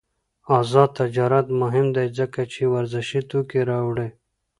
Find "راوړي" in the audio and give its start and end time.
3.71-4.09